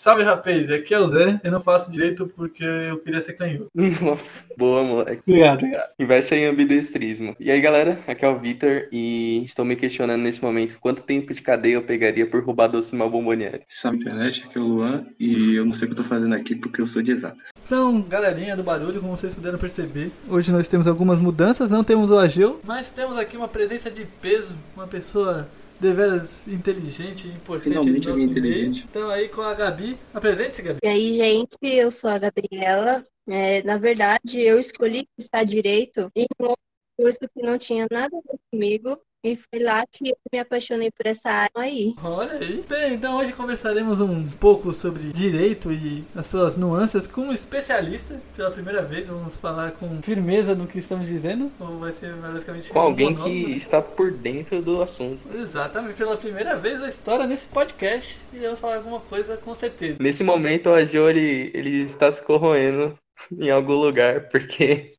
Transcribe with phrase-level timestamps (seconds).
[0.00, 0.70] Salve, rapaz.
[0.70, 1.38] Aqui é o Zé.
[1.44, 3.70] Eu não faço direito porque eu queria ser canhoto.
[4.00, 5.20] Nossa, boa, moleque.
[5.26, 5.90] Obrigado, obrigado.
[5.98, 7.36] Investe em ambidestrismo.
[7.38, 11.34] E aí, galera, aqui é o Vitor e estou me questionando nesse momento quanto tempo
[11.34, 13.60] de cadeia eu pegaria por roubar doce mal bomboniere.
[13.68, 14.46] Salve, internet.
[14.46, 16.80] Aqui é o Luan e eu não sei o que eu tô fazendo aqui porque
[16.80, 17.50] eu sou de exatas.
[17.66, 21.68] Então, galerinha do barulho, como vocês puderam perceber, hoje nós temos algumas mudanças.
[21.68, 25.46] Não temos o Ageu, mas temos aqui uma presença de peso, uma pessoa
[25.80, 28.38] deveras inteligente e importante Finalmente no nosso meio.
[28.38, 28.86] inteligente.
[28.88, 29.96] Então aí com a Gabi.
[30.12, 30.78] Apresente-se, Gabi.
[30.82, 33.04] E aí, gente, eu sou a Gabriela.
[33.28, 36.62] É, na verdade, eu escolhi cursar direito em um outro
[36.96, 39.00] curso que não tinha nada a ver comigo.
[39.22, 41.94] E foi lá que eu me apaixonei por essa área aí.
[42.02, 42.64] Olha aí.
[42.66, 48.18] Bem, então hoje conversaremos um pouco sobre direito e as suas nuances com um especialista.
[48.34, 51.52] Pela primeira vez, vamos falar com firmeza no que estamos dizendo.
[51.60, 53.34] Ou vai ser basicamente Com um alguém monólogo?
[53.34, 55.22] que está por dentro do assunto.
[55.34, 58.18] Exatamente, pela primeira vez na história nesse podcast.
[58.32, 59.98] E vamos falar alguma coisa com certeza.
[60.00, 62.98] Nesse momento, o Agio, ele, ele está se corroendo
[63.38, 64.92] em algum lugar, porque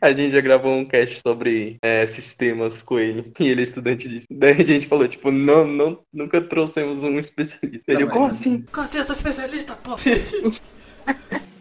[0.00, 4.08] a gente já gravou um cast sobre é, sistemas com ele, e ele é estudante
[4.08, 4.26] disso.
[4.30, 7.92] Daí a gente falou, tipo, não, não, nunca trouxemos um especialista.
[7.92, 8.64] Ele, Tá, como assim?
[8.72, 9.96] Como assim, eu sou especialista, pô?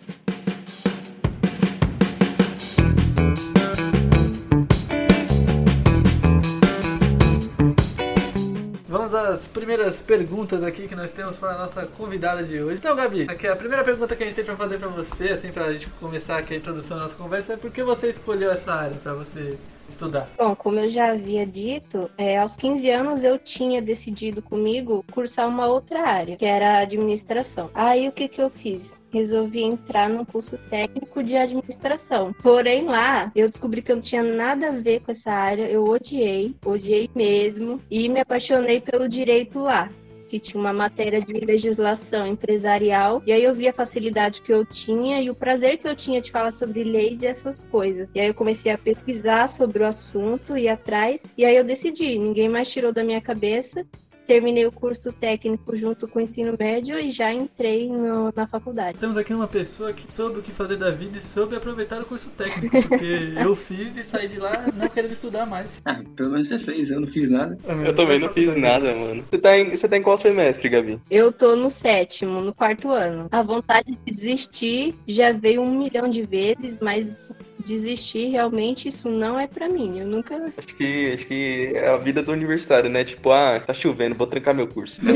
[9.32, 12.78] Às primeiras perguntas aqui que nós temos para a nossa convidada de hoje.
[12.80, 15.52] Então, Gabi, aqui a primeira pergunta que a gente tem para fazer para você, assim,
[15.52, 18.52] para a gente começar aqui a introdução da nossa conversa, é por que você escolheu
[18.52, 19.58] essa área para você
[19.92, 20.30] estudar?
[20.38, 25.48] Bom, como eu já havia dito, é, aos 15 anos eu tinha decidido comigo cursar
[25.48, 27.70] uma outra área, que era administração.
[27.74, 29.00] Aí o que, que eu fiz?
[29.12, 32.34] Resolvi entrar num curso técnico de administração.
[32.42, 35.70] Porém, lá eu descobri que eu não tinha nada a ver com essa área.
[35.70, 39.90] Eu odiei, odiei mesmo, e me apaixonei pelo direito lá
[40.32, 44.66] que tinha uma matéria de legislação empresarial, e aí eu vi a facilidade que eu
[44.66, 48.10] tinha e o prazer que eu tinha de falar sobre leis e essas coisas.
[48.16, 52.18] E aí eu comecei a pesquisar sobre o assunto e atrás, e aí eu decidi,
[52.18, 53.86] ninguém mais tirou da minha cabeça.
[54.28, 58.98] Terminei o curso técnico junto com o ensino médio e já entrei no- na faculdade.
[58.98, 62.06] Temos aqui uma pessoa que soube o que fazer da vida e soube aproveitar o
[62.06, 65.82] curso técnico, porque eu fiz e saí de lá não querendo estudar mais.
[65.86, 67.58] Ah, pelo menos você fez, eu não fiz nada.
[67.86, 69.24] Eu também não fiz nada, mano.
[69.30, 71.00] Você tá em, você tá em qual semestre, Gabi?
[71.10, 73.28] Eu tô no sétimo, no quarto ano.
[73.32, 77.32] A vontade de desistir já veio um milhão de vezes, mas
[77.62, 80.00] desistir realmente isso não é pra mim.
[80.00, 83.04] Eu nunca Acho que, acho que é a vida do universitário, né?
[83.04, 85.02] Tipo, ah, tá chovendo, vou trancar meu curso.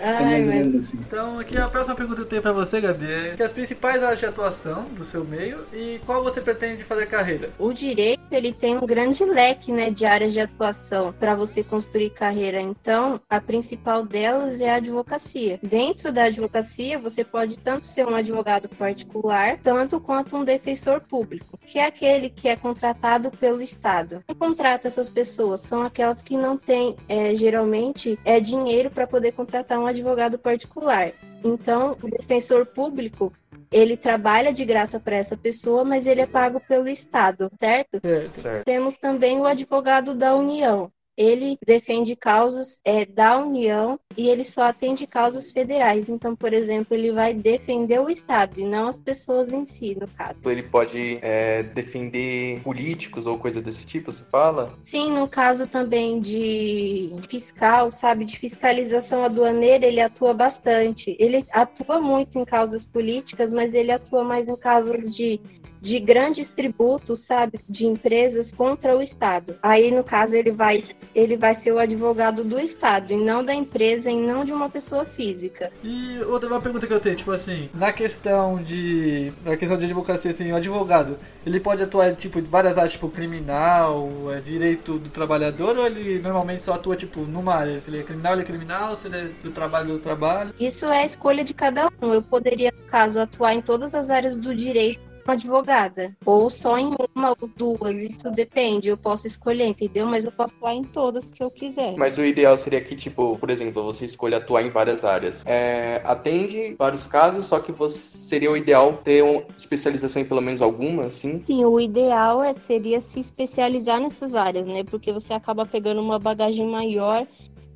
[0.00, 0.98] É Ai, mas assim.
[0.98, 4.02] Então, aqui a próxima pergunta que eu tenho pra você, Gabi, é que as principais
[4.02, 7.50] áreas de atuação do seu meio e qual você pretende fazer carreira?
[7.58, 12.10] o direito ele tem um grande leque, né, de áreas de atuação para você construir
[12.10, 12.60] carreira.
[12.60, 15.58] Então, a principal delas é a advocacia.
[15.62, 21.58] Dentro da advocacia, você pode tanto ser um advogado particular, tanto quanto um defensor público,
[21.66, 24.22] que é aquele que é contratado pelo Estado.
[24.26, 29.32] Quem contrata essas pessoas são aquelas que não têm, é, geralmente, é dinheiro para poder
[29.32, 31.12] contratar um advogado particular.
[31.44, 33.32] Então, o defensor público
[33.70, 38.00] ele trabalha de graça para essa pessoa, mas ele é pago pelo Estado, certo?
[38.02, 38.40] Certo.
[38.40, 38.64] Certo.
[38.64, 40.90] Temos também o advogado da União.
[41.20, 46.08] Ele defende causas é, da União e ele só atende causas federais.
[46.08, 50.08] Então, por exemplo, ele vai defender o Estado e não as pessoas em si, no
[50.08, 50.38] caso.
[50.46, 54.72] Ele pode é, defender políticos ou coisa desse tipo, você fala?
[54.82, 61.14] Sim, no caso também de fiscal, sabe, de fiscalização aduaneira, ele atua bastante.
[61.18, 65.38] Ele atua muito em causas políticas, mas ele atua mais em causas de,
[65.80, 69.56] de grandes tributos, sabe, de empresas contra o Estado.
[69.62, 70.82] Aí, no caso, ele vai,
[71.14, 74.68] ele vai ser o advogado do Estado, e não da empresa, e não de uma
[74.68, 75.72] pessoa física.
[75.82, 79.32] E outra uma pergunta que eu tenho, tipo assim, na questão de.
[79.44, 83.08] Na questão de advocacia, assim, o advogado, ele pode atuar tipo, em várias áreas, tipo,
[83.08, 87.80] criminal, é, direito do trabalhador, ou ele normalmente só atua, tipo, numa área?
[87.80, 90.52] Se ele é criminal, ele é criminal, se ele é do trabalho, do trabalho.
[90.58, 92.12] Isso é a escolha de cada um.
[92.12, 96.78] Eu poderia, no caso, atuar em todas as áreas do direito como advogada, ou só
[96.78, 100.06] em uma ou duas, isso depende, eu posso escolher, entendeu?
[100.06, 101.94] Mas eu posso atuar em todas que eu quiser.
[101.96, 105.44] Mas o ideal seria que, tipo, por exemplo, você escolha atuar em várias áreas.
[105.46, 110.40] É, atende vários casos, só que você, seria o ideal ter uma especialização em pelo
[110.40, 111.40] menos alguma, assim.
[111.44, 114.84] Sim, o ideal é, seria se especializar nessas áreas, né?
[114.84, 117.26] Porque você acaba pegando uma bagagem maior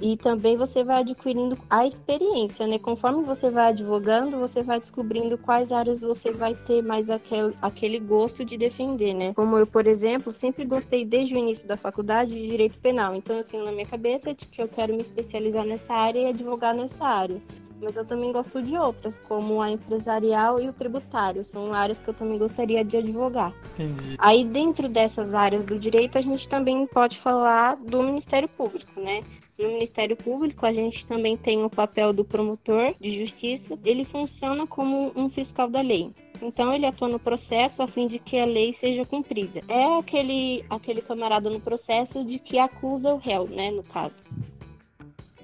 [0.01, 2.79] E também você vai adquirindo a experiência, né?
[2.79, 7.99] Conforme você vai advogando, você vai descobrindo quais áreas você vai ter mais aquele, aquele
[7.99, 9.33] gosto de defender, né?
[9.35, 13.15] Como eu, por exemplo, sempre gostei desde o início da faculdade de direito penal.
[13.15, 16.27] Então eu tenho na minha cabeça de que eu quero me especializar nessa área e
[16.27, 17.41] advogar nessa área
[17.85, 21.45] mas eu também gosto de outras, como a empresarial e o tributário.
[21.45, 23.53] São áreas que eu também gostaria de advogar.
[23.75, 24.17] Entendi.
[24.19, 29.23] Aí, dentro dessas áreas do direito, a gente também pode falar do Ministério Público, né?
[29.57, 33.79] No Ministério Público, a gente também tem o papel do promotor de justiça.
[33.85, 36.11] Ele funciona como um fiscal da lei.
[36.43, 39.61] Então ele atua no processo a fim de que a lei seja cumprida.
[39.69, 44.15] É aquele aquele camarada no processo de que acusa o réu, né, no caso.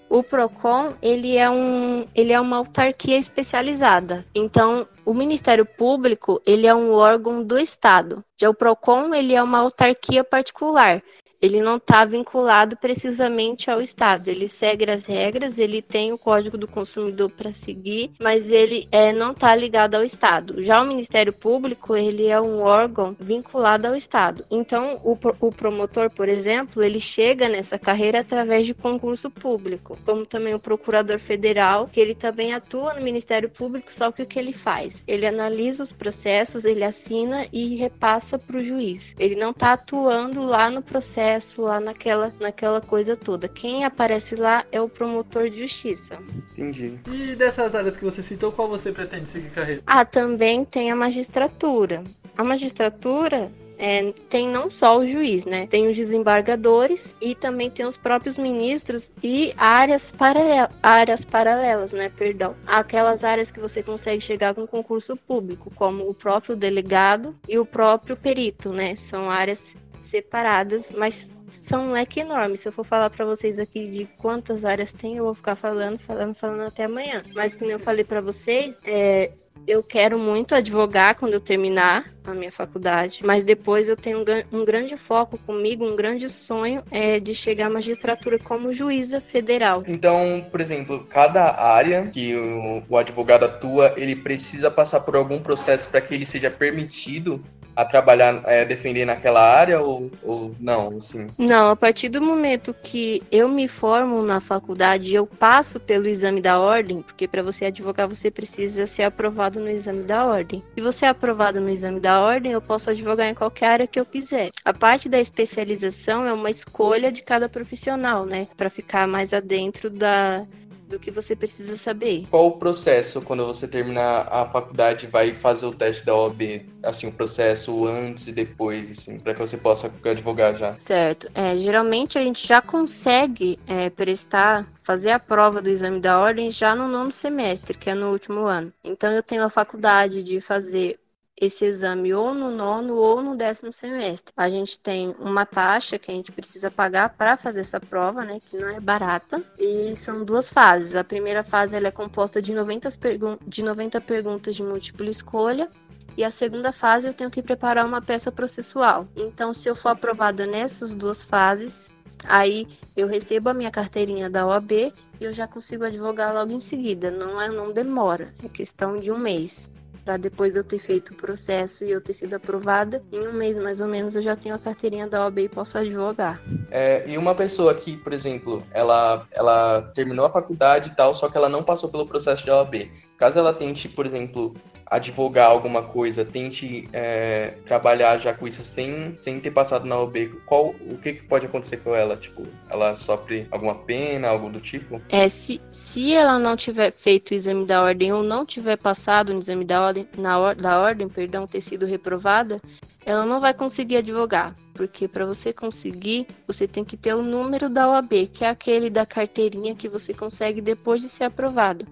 [0.09, 4.27] O Procon, ele é um, ele é uma autarquia especializada.
[4.35, 8.25] Então, o Ministério Público, ele é um órgão do Estado.
[8.37, 11.01] Já o Procon, ele é uma autarquia particular
[11.41, 14.29] ele não está vinculado precisamente ao Estado.
[14.29, 19.13] Ele segue as regras, ele tem o Código do Consumidor para seguir, mas ele é,
[19.13, 20.63] não está ligado ao Estado.
[20.63, 24.45] Já o Ministério Público, ele é um órgão vinculado ao Estado.
[24.51, 30.27] Então, o, o promotor, por exemplo, ele chega nessa carreira através de concurso público, como
[30.27, 34.39] também o Procurador Federal, que ele também atua no Ministério Público, só que o que
[34.39, 35.03] ele faz?
[35.07, 39.15] Ele analisa os processos, ele assina e repassa para o juiz.
[39.19, 43.47] Ele não está atuando lá no processo processo lá naquela, naquela coisa toda.
[43.49, 46.19] Quem aparece lá é o promotor de justiça.
[46.53, 46.99] Entendi.
[47.07, 49.83] E dessas áreas que você citou, qual você pretende seguir carreira?
[49.87, 52.03] Ah, também tem a magistratura.
[52.37, 55.67] A magistratura é, tem não só o juiz, né?
[55.67, 62.11] Tem os desembargadores e também tem os próprios ministros e áreas, paralela, áreas paralelas, né?
[62.11, 62.57] Perdão.
[62.67, 67.65] Aquelas áreas que você consegue chegar com concurso público, como o próprio delegado e o
[67.65, 68.97] próprio perito, né?
[68.97, 72.57] São áreas separadas, mas são um leque enorme.
[72.57, 75.99] Se eu for falar para vocês aqui de quantas áreas tem, eu vou ficar falando,
[75.99, 77.23] falando, falando até amanhã.
[77.35, 79.33] Mas como eu falei para vocês, é,
[79.67, 84.65] eu quero muito advogar quando eu terminar a minha faculdade, mas depois eu tenho um,
[84.65, 89.83] grande foco comigo, um grande sonho é de chegar à magistratura como juíza federal.
[89.87, 95.41] Então, por exemplo, cada área que o, o advogado atua, ele precisa passar por algum
[95.41, 97.43] processo para que ele seja permitido
[97.75, 101.29] a trabalhar, é, defender naquela área ou, ou não, assim?
[101.39, 106.41] Não, a partir do momento que eu me formo na faculdade, eu passo pelo exame
[106.41, 110.63] da ordem, porque para você advogar você precisa ser aprovado no exame da ordem.
[110.75, 113.99] Se você é aprovado no exame da ordem, eu posso advogar em qualquer área que
[113.99, 114.51] eu quiser.
[114.65, 119.91] A parte da especialização é uma escolha de cada profissional, né, para ficar mais adentro
[119.91, 120.47] da
[120.91, 122.27] do que você precisa saber.
[122.29, 126.67] Qual o processo quando você terminar a faculdade vai fazer o teste da OAB?
[126.83, 130.75] Assim, o processo antes e depois, assim, para que você possa advogar já?
[130.79, 131.31] Certo.
[131.35, 136.51] É, geralmente a gente já consegue é, prestar fazer a prova do exame da ordem
[136.51, 138.73] já no nono semestre, que é no último ano.
[138.83, 140.99] Então eu tenho a faculdade de fazer
[141.41, 144.33] esse exame ou no nono ou no décimo semestre.
[144.37, 148.41] A gente tem uma taxa que a gente precisa pagar para fazer essa prova, né,
[148.49, 150.95] que não é barata, e são duas fases.
[150.95, 155.69] A primeira fase ela é composta de 90, pergun de 90 perguntas de múltipla escolha
[156.17, 159.09] e a segunda fase eu tenho que preparar uma peça processual.
[159.17, 161.91] Então, se eu for aprovada nessas duas fases,
[162.25, 166.61] aí eu recebo a minha carteirinha da OAB e eu já consigo advogar logo em
[166.61, 167.11] seguida.
[167.11, 169.71] Não é, não demora, é questão de um mês
[170.11, 173.33] para depois de eu ter feito o processo e eu ter sido aprovada, em um
[173.33, 176.43] mês mais ou menos eu já tenho a carteirinha da OAB e posso advogar.
[176.69, 181.29] É, e uma pessoa que, por exemplo, ela, ela terminou a faculdade e tal, só
[181.29, 182.91] que ela não passou pelo processo de OAB.
[183.21, 184.55] Caso ela tente, por exemplo,
[184.87, 190.41] advogar alguma coisa, tente é, trabalhar já com isso sem, sem ter passado na OB,
[190.47, 192.17] qual, o que, que, pode acontecer com ela?
[192.17, 195.03] Tipo, ela sofre alguma pena, algo do tipo?
[195.11, 199.35] É, se, se ela não tiver feito o exame da ordem ou não tiver passado
[199.35, 202.59] no exame da ordem, na or, da ordem, perdão, ter sido reprovada,
[203.05, 207.69] ela não vai conseguir advogar, porque para você conseguir, você tem que ter o número
[207.69, 211.87] da OAB, que é aquele da carteirinha que você consegue depois de ser aprovado.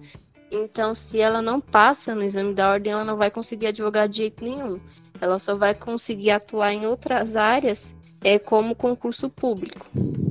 [0.51, 4.17] Então, se ela não passa no exame da ordem, ela não vai conseguir advogar de
[4.17, 4.79] jeito nenhum.
[5.21, 9.85] Ela só vai conseguir atuar em outras áreas é como concurso público.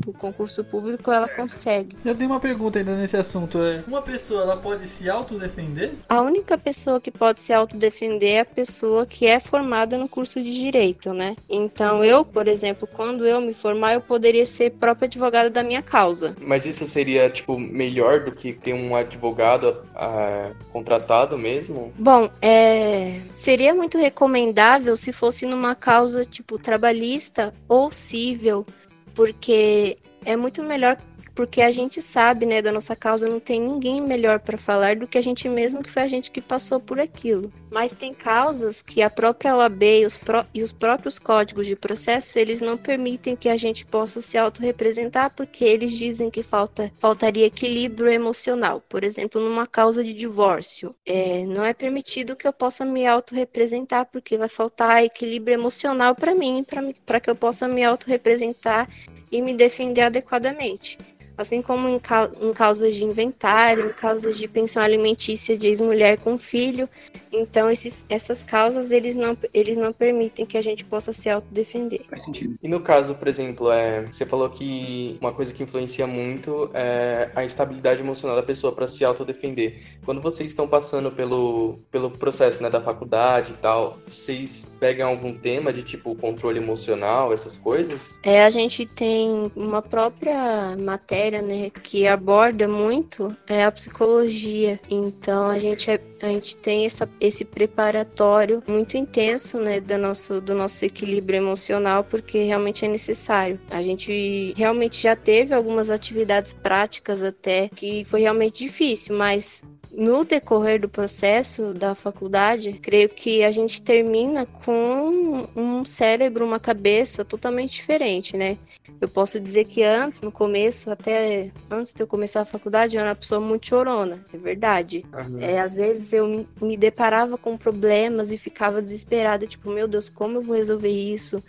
[0.06, 1.96] O concurso público ela consegue.
[2.04, 3.58] Eu tenho uma pergunta ainda nesse assunto.
[3.58, 5.92] É, uma pessoa ela pode se autodefender?
[6.08, 10.40] A única pessoa que pode se autodefender é a pessoa que é formada no curso
[10.42, 11.36] de direito, né?
[11.48, 15.82] Então eu, por exemplo, quando eu me formar, eu poderia ser própria advogada da minha
[15.82, 16.34] causa.
[16.40, 21.92] Mas isso seria tipo melhor do que ter um advogado uh, contratado mesmo?
[21.98, 23.20] Bom, é...
[23.34, 28.66] seria muito recomendável se fosse numa causa tipo trabalhista ou possível,
[29.14, 30.96] porque é muito melhor
[31.38, 35.06] porque a gente sabe, né, da nossa causa, não tem ninguém melhor para falar do
[35.06, 37.52] que a gente mesmo, que foi a gente que passou por aquilo.
[37.70, 41.76] Mas tem causas que a própria OAB e os, pró e os próprios códigos de
[41.76, 46.90] processo, eles não permitem que a gente possa se autorrepresentar, porque eles dizem que falta,
[46.98, 48.82] faltaria equilíbrio emocional.
[48.88, 54.06] Por exemplo, numa causa de divórcio, é, não é permitido que eu possa me autorrepresentar,
[54.06, 56.66] porque vai faltar equilíbrio emocional para mim,
[57.06, 58.88] para que eu possa me autorrepresentar
[59.30, 60.98] e me defender adequadamente
[61.38, 66.18] assim como em, ca em causas de inventário, em causas de pensão alimentícia de ex-mulher
[66.18, 66.88] com filho.
[67.32, 72.00] Então, esses, essas causas, eles não, eles não permitem que a gente possa se autodefender.
[72.10, 72.56] Faz sentido.
[72.62, 77.30] E no caso, por exemplo, é, você falou que uma coisa que influencia muito é
[77.34, 79.80] a estabilidade emocional da pessoa para se autodefender.
[80.04, 85.34] Quando vocês estão passando pelo, pelo processo né, da faculdade e tal, vocês pegam algum
[85.34, 88.18] tema de tipo controle emocional, essas coisas?
[88.22, 94.80] É, a gente tem uma própria matéria matéria, né, que aborda muito é a psicologia.
[94.90, 100.40] Então a gente, é, a gente tem essa, esse preparatório muito intenso, né, do nosso,
[100.40, 103.60] do nosso equilíbrio emocional, porque realmente é necessário.
[103.70, 110.24] A gente realmente já teve algumas atividades práticas até que foi realmente difícil, mas no
[110.24, 117.24] decorrer do processo da faculdade, creio que a gente termina com um cérebro, uma cabeça
[117.24, 118.56] totalmente diferente, né?
[119.00, 123.00] Eu posso dizer que antes, no começo, até antes de eu começar a faculdade, eu
[123.00, 125.04] era uma pessoa muito chorona, é verdade.
[125.12, 125.40] Uhum.
[125.40, 130.08] É, às vezes eu me, me deparava com problemas e ficava desesperada, tipo, meu Deus,
[130.08, 131.42] como eu vou resolver isso?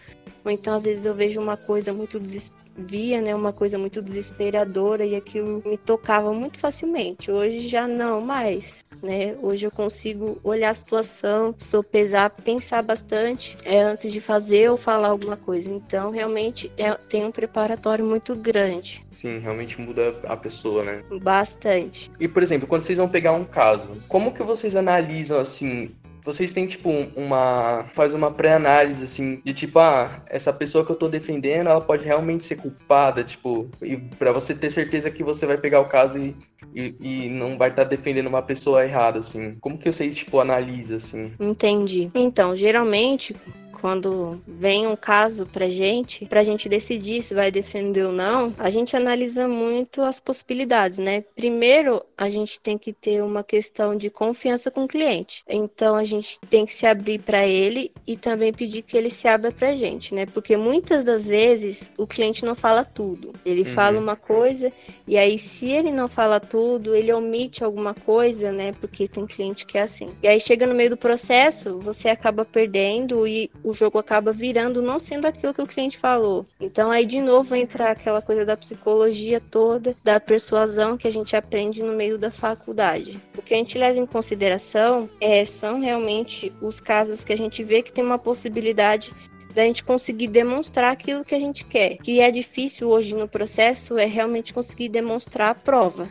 [0.45, 4.01] Ou então, às vezes, eu vejo uma coisa muito desesperada via, né, uma coisa muito
[4.01, 7.31] desesperadora e aquilo me tocava muito facilmente.
[7.31, 9.35] Hoje já não mais, né?
[9.41, 15.09] Hoje eu consigo olhar a situação, sopesar, pensar bastante é, antes de fazer ou falar
[15.09, 15.69] alguma coisa.
[15.69, 19.05] Então, realmente é, tem um preparatório muito grande.
[19.11, 21.03] Sim, realmente muda a pessoa, né?
[21.21, 22.11] Bastante.
[22.19, 25.91] E, por exemplo, quando vocês vão pegar um caso, como que vocês analisam, assim,
[26.23, 27.85] vocês têm, tipo, uma.
[27.93, 32.05] Faz uma pré-análise, assim, de tipo, ah, essa pessoa que eu tô defendendo, ela pode
[32.05, 36.19] realmente ser culpada, tipo, e pra você ter certeza que você vai pegar o caso
[36.19, 36.35] e,
[36.73, 39.55] e, e não vai estar tá defendendo uma pessoa errada, assim.
[39.59, 41.33] Como que vocês, tipo, analisam, assim?
[41.39, 42.09] Entendi.
[42.13, 43.35] Então, geralmente,
[43.81, 48.69] quando vem um caso pra gente, pra gente decidir se vai defender ou não, a
[48.69, 51.23] gente analisa muito as possibilidades, né?
[51.35, 55.43] Primeiro, a gente tem que ter uma questão de confiança com o cliente.
[55.47, 59.27] Então, a gente tem que se abrir para ele e também pedir que ele se
[59.27, 60.25] abra pra gente, né?
[60.25, 63.33] Porque muitas das vezes o cliente não fala tudo.
[63.45, 63.73] Ele uhum.
[63.73, 64.71] fala uma coisa
[65.07, 68.73] e aí se ele não fala tudo, ele omite alguma coisa, né?
[68.79, 70.09] Porque tem cliente que é assim.
[70.21, 74.81] E aí chega no meio do processo, você acaba perdendo e o jogo acaba virando
[74.81, 76.45] não sendo aquilo que o cliente falou.
[76.59, 81.35] Então aí de novo entra aquela coisa da psicologia toda, da persuasão que a gente
[81.35, 83.19] aprende no meio da faculdade.
[83.37, 87.63] O que a gente leva em consideração é, são realmente os casos que a gente
[87.63, 89.13] vê que tem uma possibilidade
[89.53, 91.93] da gente conseguir demonstrar aquilo que a gente quer.
[91.93, 96.09] O que é difícil hoje no processo é realmente conseguir demonstrar a prova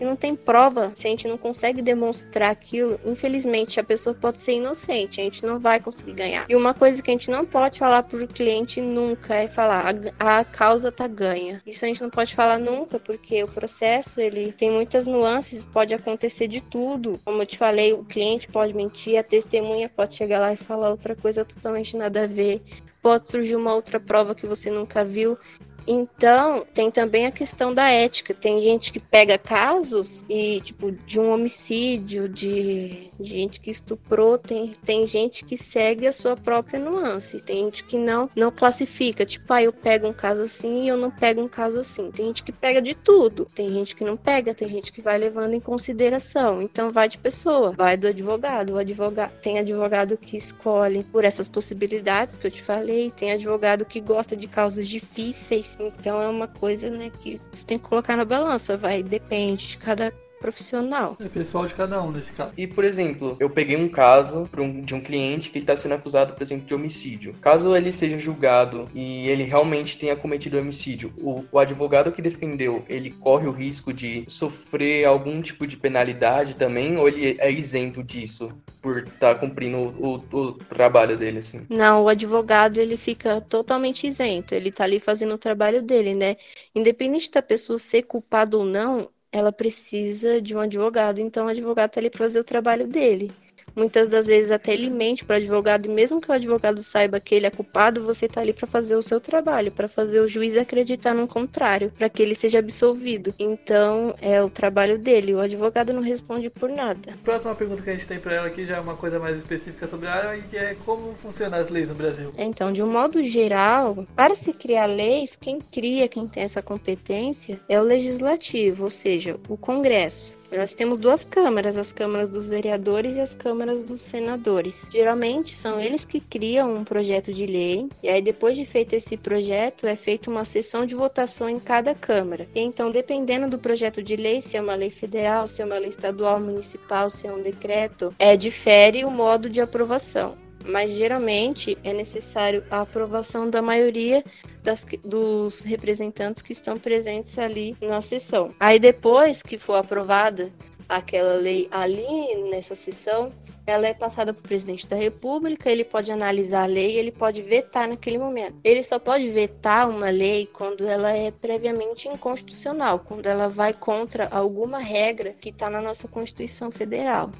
[0.00, 4.40] se não tem prova, se a gente não consegue demonstrar aquilo, infelizmente a pessoa pode
[4.40, 6.46] ser inocente, a gente não vai conseguir ganhar.
[6.48, 10.38] E uma coisa que a gente não pode falar pro cliente nunca é falar a,
[10.38, 11.60] a causa tá ganha.
[11.66, 15.92] Isso a gente não pode falar nunca, porque o processo ele tem muitas nuances, pode
[15.92, 17.20] acontecer de tudo.
[17.22, 20.88] Como eu te falei, o cliente pode mentir, a testemunha pode chegar lá e falar
[20.88, 22.62] outra coisa totalmente nada a ver
[23.02, 25.38] pode surgir uma outra prova que você nunca viu.
[25.86, 28.34] Então, tem também a questão da ética.
[28.34, 34.38] Tem gente que pega casos e, tipo, de um homicídio, de, de gente que estuprou,
[34.38, 37.40] tem, tem gente que segue a sua própria nuance.
[37.40, 39.24] Tem gente que não, não classifica.
[39.24, 42.10] Tipo, ah, eu pego um caso assim e eu não pego um caso assim.
[42.10, 43.46] Tem gente que pega de tudo.
[43.54, 46.62] Tem gente que não pega, tem gente que vai levando em consideração.
[46.62, 48.74] Então, vai de pessoa, vai do advogado.
[48.74, 53.84] O advogado tem advogado que escolhe por essas possibilidades que eu te falei, tem advogado
[53.84, 58.16] que gosta de causas difíceis então é uma coisa, né, que você tem que colocar
[58.16, 61.16] na balança, vai, depende de cada profissional.
[61.20, 62.52] É pessoal de cada um nesse caso.
[62.56, 66.32] E, por exemplo, eu peguei um caso um, de um cliente que está sendo acusado,
[66.32, 67.34] por exemplo, de homicídio.
[67.40, 72.84] Caso ele seja julgado e ele realmente tenha cometido homicídio, o, o advogado que defendeu,
[72.88, 78.02] ele corre o risco de sofrer algum tipo de penalidade também, ou ele é isento
[78.02, 81.66] disso por estar tá cumprindo o, o, o, trabalho dele, assim?
[81.68, 84.54] Não, o advogado, ele fica totalmente isento.
[84.54, 86.36] Ele tá ali fazendo o trabalho dele, né?
[86.74, 91.90] Independente da pessoa ser culpada ou não, ela precisa de um advogado, então o advogado
[91.90, 93.32] está ali para fazer o trabalho dele.
[93.74, 97.20] Muitas das vezes até ele mente para o advogado, e mesmo que o advogado saiba
[97.20, 100.28] que ele é culpado, você tá ali para fazer o seu trabalho, para fazer o
[100.28, 103.34] juiz acreditar no contrário, para que ele seja absolvido.
[103.38, 105.34] Então, é o trabalho dele.
[105.34, 107.14] O advogado não responde por nada.
[107.24, 109.86] Próxima pergunta que a gente tem para ela aqui já é uma coisa mais específica
[109.86, 112.32] sobre a área, e é como funcionam as leis no Brasil.
[112.36, 117.60] Então, de um modo geral, para se criar leis, quem cria, quem tem essa competência
[117.68, 120.39] é o legislativo, ou seja, o Congresso.
[120.52, 124.88] Nós temos duas câmaras, as câmaras dos vereadores e as câmaras dos senadores.
[124.90, 129.16] Geralmente são eles que criam um projeto de lei, e aí depois de feito esse
[129.16, 132.48] projeto, é feita uma sessão de votação em cada câmara.
[132.54, 135.78] E então, dependendo do projeto de lei, se é uma lei federal, se é uma
[135.78, 141.76] lei estadual, municipal, se é um decreto, é difere o modo de aprovação mas geralmente
[141.82, 144.24] é necessário a aprovação da maioria
[144.62, 148.54] das, dos representantes que estão presentes ali na sessão.
[148.58, 150.52] Aí depois que for aprovada
[150.88, 153.32] aquela lei ali nessa sessão,
[153.66, 157.40] ela é passada para o presidente da República, ele pode analisar a lei, ele pode
[157.42, 158.56] vetar naquele momento.
[158.64, 164.26] Ele só pode vetar uma lei quando ela é previamente inconstitucional, quando ela vai contra
[164.28, 167.30] alguma regra que está na nossa Constituição Federal.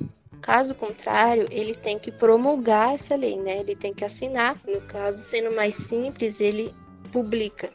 [0.41, 3.61] Caso contrário, ele tem que promulgar essa lei, né?
[3.61, 4.57] Ele tem que assinar.
[4.67, 6.75] No caso, sendo mais simples, ele
[7.11, 7.71] publica.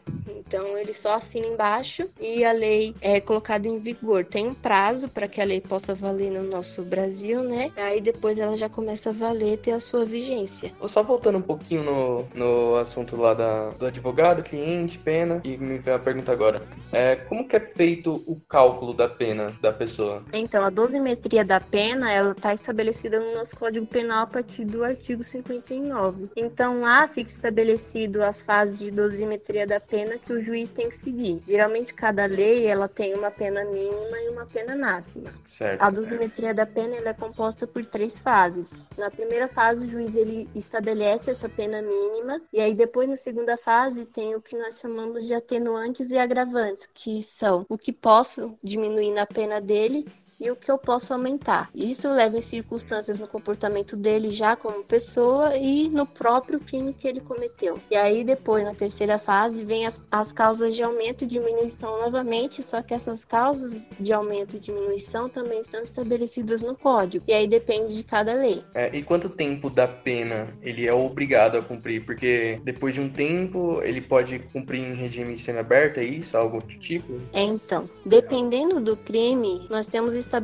[0.48, 4.24] Então ele só assina embaixo e a lei é colocada em vigor.
[4.26, 7.72] Tem um prazo para que a lei possa valer no nosso Brasil, né?
[7.76, 10.72] Aí depois ela já começa a valer ter a sua vigência.
[10.88, 15.78] Só voltando um pouquinho no, no assunto lá da, do advogado, cliente, pena, e me
[15.78, 16.62] vem a pergunta agora.
[16.94, 20.24] É, como que é feito o cálculo da pena da pessoa?
[20.32, 24.84] Então, a dosimetria da pena, ela está estabelecida no nosso Código Penal a partir do
[24.84, 26.30] artigo 59.
[26.36, 29.25] Então, lá fica estabelecido as fases de dosimetria
[29.68, 31.42] da pena que o juiz tem que seguir.
[31.48, 35.34] Geralmente cada lei ela tem uma pena mínima e uma pena máxima.
[35.46, 35.82] Certo.
[35.82, 38.86] A dosimetria da pena ela é composta por três fases.
[38.98, 43.58] Na primeira fase o juiz ele estabelece essa pena mínima e aí depois na segunda
[43.58, 48.58] fase tem o que nós chamamos de atenuantes e agravantes, que são o que posso
[48.64, 50.06] diminuir na pena dele
[50.46, 51.70] e o que eu posso aumentar.
[51.74, 57.08] Isso leva em circunstâncias no comportamento dele já como pessoa e no próprio crime que
[57.08, 57.80] ele cometeu.
[57.90, 62.62] E aí depois, na terceira fase, vem as, as causas de aumento e diminuição novamente,
[62.62, 67.26] só que essas causas de aumento e diminuição também estão estabelecidas no código.
[67.28, 68.64] E aí depende de cada lei.
[68.74, 72.06] É, e quanto tempo da pena ele é obrigado a cumprir?
[72.06, 76.38] Porque depois de um tempo ele pode cumprir em regime semiaberto, é isso?
[76.38, 77.20] Algo do tipo?
[77.34, 80.35] Então, dependendo do crime, nós temos estabelecido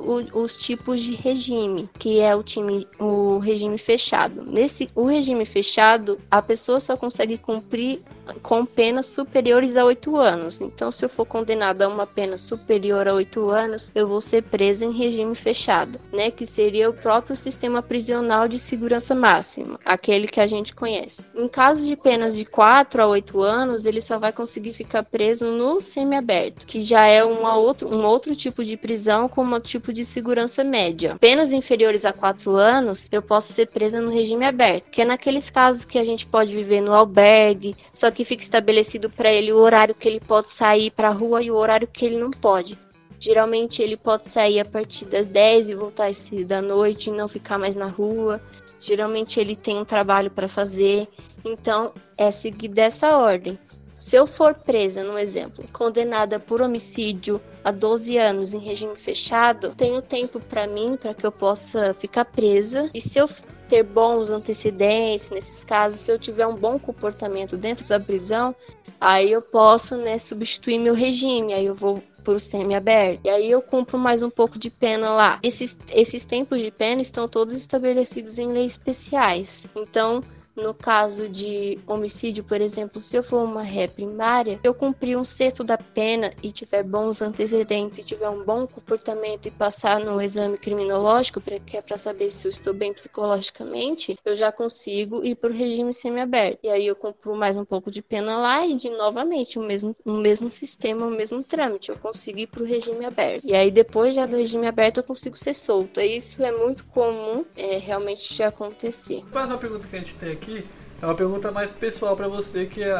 [0.00, 4.42] o, os tipos de regime, que é o time, o regime fechado.
[4.42, 8.00] Nesse, o regime fechado, a pessoa só consegue cumprir
[8.42, 10.60] com penas superiores a oito anos.
[10.60, 14.42] Então, se eu for condenado a uma pena superior a oito anos, eu vou ser
[14.42, 16.30] presa em regime fechado, né?
[16.30, 21.24] Que seria o próprio sistema prisional de segurança máxima, aquele que a gente conhece.
[21.34, 25.44] Em caso de penas de quatro a oito anos, ele só vai conseguir ficar preso
[25.44, 29.60] no semiaberto, que já é uma outro, um outro tipo de prisão prisão com um
[29.60, 31.18] tipo de segurança média.
[31.20, 35.50] Penas inferiores a 4 anos, eu posso ser presa no regime aberto, que é naqueles
[35.50, 39.58] casos que a gente pode viver no albergue, só que fica estabelecido para ele o
[39.58, 42.78] horário que ele pode sair para a rua e o horário que ele não pode.
[43.20, 47.12] Geralmente ele pode sair a partir das 10 e voltar às 6 da noite e
[47.12, 48.40] não ficar mais na rua.
[48.80, 51.06] Geralmente ele tem um trabalho para fazer,
[51.44, 53.58] então é seguir dessa ordem.
[53.96, 59.74] Se eu for presa, no exemplo, condenada por homicídio a 12 anos em regime fechado,
[59.74, 62.90] tenho tempo para mim para que eu possa ficar presa.
[62.92, 63.26] E se eu
[63.66, 68.54] ter bons antecedentes nesses casos, se eu tiver um bom comportamento dentro da prisão,
[69.00, 73.22] aí eu posso, né, substituir meu regime, aí eu vou por semi-aberto.
[73.24, 75.40] E aí eu cumpro mais um pouco de pena lá.
[75.42, 79.66] Esses, esses tempos de pena estão todos estabelecidos em leis especiais.
[79.74, 80.22] Então,
[80.56, 85.24] no caso de homicídio, por exemplo, se eu for uma ré primária, eu cumprir um
[85.24, 90.20] sexto da pena e tiver bons antecedentes, e tiver um bom comportamento e passar no
[90.20, 95.34] exame criminológico, que é para saber se eu estou bem psicologicamente, eu já consigo ir
[95.34, 96.58] para o regime semiaberto.
[96.62, 99.94] E aí eu cumpro mais um pouco de pena lá e de novamente o mesmo,
[100.04, 101.90] o mesmo sistema, o mesmo trâmite.
[101.90, 103.44] Eu consigo ir para o regime aberto.
[103.44, 106.04] E aí depois já do regime aberto eu consigo ser solta.
[106.04, 109.22] Isso é muito comum é, realmente de acontecer.
[109.28, 110.64] A próxima pergunta que a gente tem aqui aqui
[111.02, 112.92] é uma pergunta mais pessoal para você, que é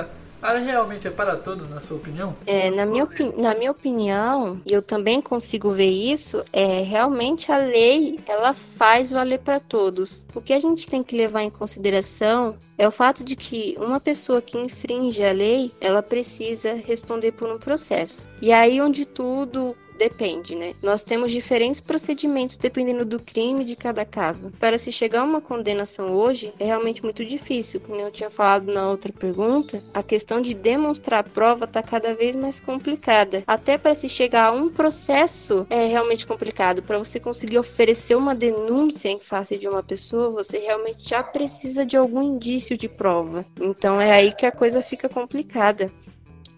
[0.42, 2.36] a área realmente é para todos, na sua opinião?
[2.46, 7.56] É, na, minha na minha opinião, e eu também consigo ver isso, é realmente a
[7.56, 10.26] lei ela faz valer para todos.
[10.34, 13.98] O que a gente tem que levar em consideração é o fato de que uma
[13.98, 18.28] pessoa que infringe a lei, ela precisa responder por um processo.
[18.42, 20.74] E aí onde tudo depende, né?
[20.82, 24.50] Nós temos diferentes procedimentos dependendo do crime de cada caso.
[24.60, 27.80] Para se chegar a uma condenação hoje, é realmente muito difícil.
[27.80, 32.14] Como eu tinha falado na outra pergunta, a questão de demonstrar a prova está cada
[32.14, 33.42] vez mais complicada.
[33.46, 36.82] Até para se chegar a um processo é realmente complicado.
[36.82, 41.84] Para você conseguir oferecer uma denúncia em face de uma pessoa, você realmente já precisa
[41.84, 43.44] de algum indício de prova.
[43.60, 45.90] Então é aí que a coisa fica complicada.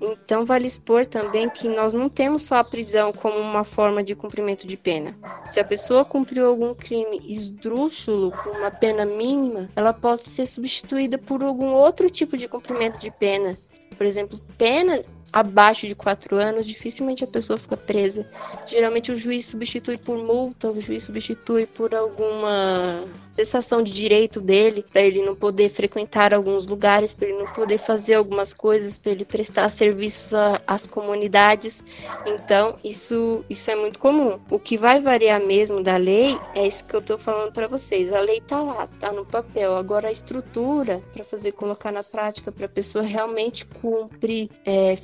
[0.00, 4.14] Então, vale expor também que nós não temos só a prisão como uma forma de
[4.14, 5.16] cumprimento de pena.
[5.46, 11.18] Se a pessoa cumpriu algum crime esdrúxulo com uma pena mínima, ela pode ser substituída
[11.18, 13.58] por algum outro tipo de cumprimento de pena.
[13.96, 18.28] Por exemplo, pena abaixo de quatro anos, dificilmente a pessoa fica presa.
[18.66, 23.04] Geralmente o juiz substitui por multa, o juiz substitui por alguma
[23.38, 27.78] cessação de direito dele, para ele não poder frequentar alguns lugares, para ele não poder
[27.78, 30.32] fazer algumas coisas, para ele prestar serviços
[30.66, 31.84] às comunidades.
[32.26, 34.40] Então, isso, isso é muito comum.
[34.50, 38.12] O que vai variar mesmo da lei é isso que eu estou falando para vocês.
[38.12, 39.76] A lei tá lá, tá no papel.
[39.76, 44.96] Agora, a estrutura para fazer colocar na prática, para a pessoa realmente cumprir, é,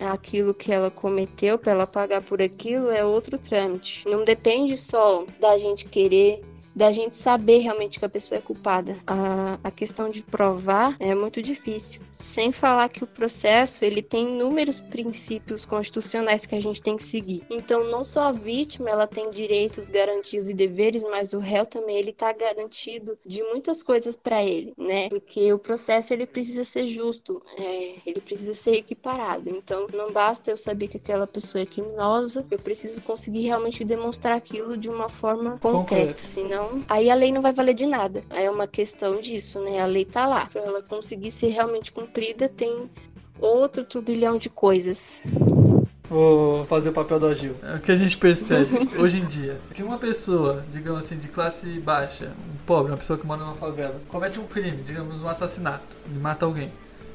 [0.00, 4.04] aquilo que ela cometeu para ela pagar por aquilo é outro trâmite.
[4.06, 6.42] Não depende só da gente querer
[6.74, 8.96] da gente saber realmente que a pessoa é culpada.
[9.06, 12.00] A, a questão de provar é muito difícil.
[12.22, 17.02] Sem falar que o processo ele tem inúmeros princípios constitucionais que a gente tem que
[17.02, 17.44] seguir.
[17.50, 21.96] Então, não só a vítima ela tem direitos, garantias e deveres, mas o réu também
[21.96, 25.08] ele está garantido de muitas coisas para ele, né?
[25.08, 29.50] Porque o processo ele precisa ser justo, é, ele precisa ser equiparado.
[29.50, 34.36] Então, não basta eu saber que aquela pessoa é criminosa, eu preciso conseguir realmente demonstrar
[34.36, 36.20] aquilo de uma forma concreta, Concreto.
[36.20, 38.22] senão aí a lei não vai valer de nada.
[38.30, 39.80] Aí é uma questão disso, né?
[39.80, 42.90] A lei tá lá, para ela conseguir ser realmente cumprida comprida tem
[43.40, 45.22] outro turbilhão de coisas.
[46.10, 47.56] Vou fazer o papel do Agil.
[47.62, 49.56] É o que a gente percebe hoje em dia.
[49.72, 53.54] Que uma pessoa, digamos assim, de classe baixa, um pobre, uma pessoa que mora numa
[53.54, 56.70] favela, comete um crime, digamos um assassinato, e mata alguém.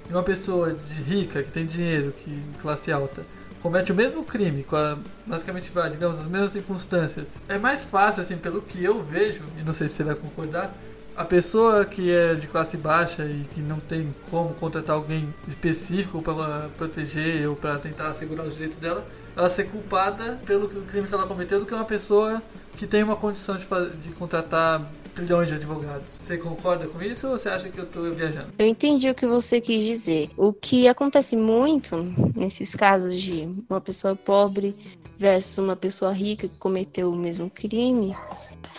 [0.09, 3.23] E uma pessoa de rica, que tem dinheiro, que classe alta,
[3.61, 7.37] comete o mesmo crime, com a, basicamente, digamos, as mesmas circunstâncias.
[7.47, 10.73] É mais fácil, assim, pelo que eu vejo, e não sei se você vai concordar,
[11.17, 16.21] a pessoa que é de classe baixa e que não tem como contratar alguém específico
[16.21, 19.03] para proteger ou para tentar assegurar os direitos dela,
[19.35, 22.41] ela ser culpada pelo crime que ela cometeu do que uma pessoa
[22.75, 23.65] que tem uma condição de,
[23.99, 26.05] de contratar trilhões de advogados.
[26.11, 28.49] Você concorda com isso ou você acha que eu estou viajando?
[28.59, 30.29] Eu entendi o que você quis dizer.
[30.37, 31.95] O que acontece muito
[32.35, 34.75] nesses casos de uma pessoa pobre
[35.17, 38.15] versus uma pessoa rica que cometeu o mesmo crime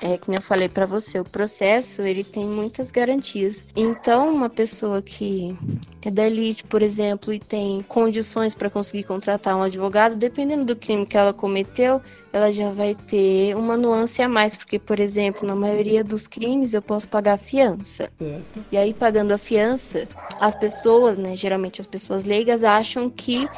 [0.00, 3.66] é que eu falei para você, o processo ele tem muitas garantias.
[3.74, 5.56] Então, uma pessoa que
[6.02, 10.76] é da elite, por exemplo, e tem condições para conseguir contratar um advogado, dependendo do
[10.76, 12.00] crime que ela cometeu,
[12.32, 16.74] ela já vai ter uma nuance a mais, porque, por exemplo, na maioria dos crimes
[16.74, 18.10] eu posso pagar fiança.
[18.18, 18.64] Certo.
[18.70, 20.06] E aí, pagando a fiança,
[20.38, 23.48] as pessoas, né, geralmente as pessoas leigas, acham que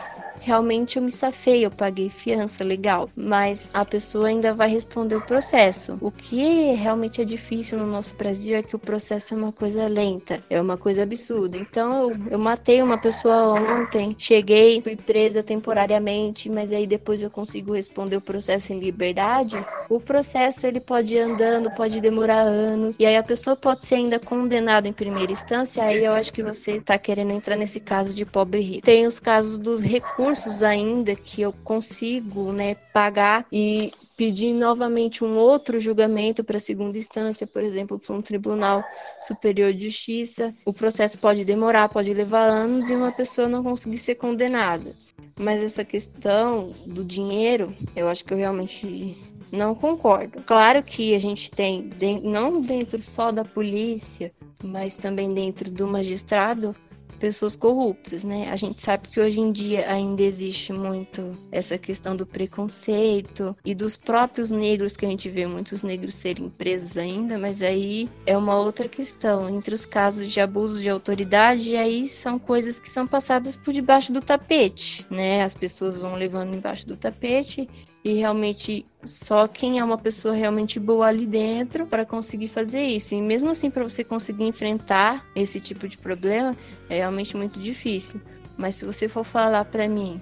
[0.41, 3.09] realmente eu me safei, eu paguei fiança, legal.
[3.15, 5.99] Mas a pessoa ainda vai responder o processo.
[6.01, 9.87] O que realmente é difícil no nosso Brasil é que o processo é uma coisa
[9.87, 11.57] lenta, é uma coisa absurda.
[11.57, 17.75] Então eu, matei uma pessoa ontem, cheguei, fui presa temporariamente, mas aí depois eu consigo
[17.75, 19.63] responder o processo em liberdade.
[19.89, 23.97] O processo ele pode ir andando, pode demorar anos, e aí a pessoa pode ser
[23.97, 25.83] ainda condenada em primeira instância.
[25.83, 28.83] Aí eu acho que você está querendo entrar nesse caso de pobre rico.
[28.83, 35.25] Tem os casos dos recursos recursos ainda que eu consigo né, pagar e pedir novamente
[35.25, 38.85] um outro julgamento para segunda instância, por exemplo, para um tribunal
[39.21, 40.55] superior de justiça.
[40.65, 44.95] O processo pode demorar, pode levar anos e uma pessoa não conseguir ser condenada.
[45.39, 49.17] Mas essa questão do dinheiro, eu acho que eu realmente
[49.51, 50.43] não concordo.
[50.43, 51.91] Claro que a gente tem,
[52.23, 54.31] não dentro só da polícia,
[54.63, 56.77] mas também dentro do magistrado,
[57.21, 58.51] pessoas corruptas, né?
[58.51, 63.75] A gente sabe que hoje em dia ainda existe muito essa questão do preconceito e
[63.75, 68.37] dos próprios negros, que a gente vê muitos negros serem presos ainda, mas aí é
[68.37, 69.49] uma outra questão.
[69.51, 74.13] Entre os casos de abuso de autoridade, aí são coisas que são passadas por debaixo
[74.13, 75.45] do tapete, né?
[75.45, 77.69] As pessoas vão levando embaixo do tapete
[78.05, 83.15] e realmente só quem é uma pessoa realmente boa ali dentro para conseguir fazer isso.
[83.15, 86.57] E mesmo assim, para você conseguir enfrentar esse tipo de problema,
[86.89, 88.21] é realmente muito difícil.
[88.57, 90.21] Mas se você for falar para mim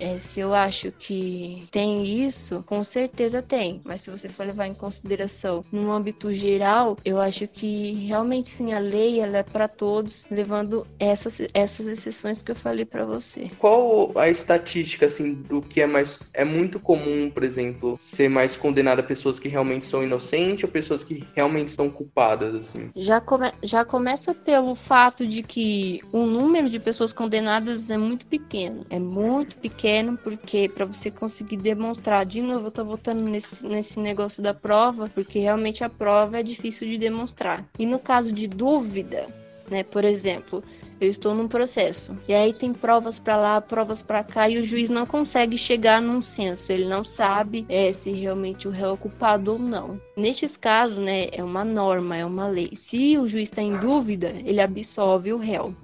[0.00, 3.80] é, se eu acho que tem isso, com certeza tem.
[3.84, 8.72] Mas se você for levar em consideração no âmbito geral, eu acho que realmente sim,
[8.72, 13.50] a lei ela é para todos, levando essas, essas exceções que eu falei para você.
[13.58, 18.56] Qual a estatística assim do que é mais é muito comum, por exemplo, ser mais
[18.56, 22.90] condenada pessoas que realmente são inocentes ou pessoas que realmente são culpadas assim?
[22.96, 28.24] Já come, já começa pelo fato de que o número de pessoas condenadas é muito
[28.26, 28.86] pequeno.
[28.88, 29.89] É muito pequeno
[30.22, 35.10] porque para você conseguir demonstrar, de novo, eu tô voltando nesse, nesse negócio da prova,
[35.14, 37.64] porque realmente a prova é difícil de demonstrar.
[37.78, 39.26] E no caso de dúvida,
[39.70, 40.62] né, por exemplo,
[41.00, 42.14] eu estou num processo.
[42.28, 46.02] E aí tem provas para lá, provas para cá, e o juiz não consegue chegar
[46.02, 46.70] num senso.
[46.70, 50.00] Ele não sabe é, se realmente o réu é culpado ou não.
[50.16, 52.70] Nestes casos, né, é uma norma, é uma lei.
[52.74, 55.74] Se o juiz está em dúvida, ele absolve o réu.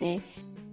[0.00, 0.20] Né?